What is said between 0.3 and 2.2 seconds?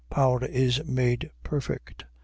is made perfect...